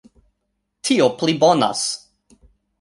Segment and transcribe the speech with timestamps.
[0.89, 1.87] Tio pli bonas!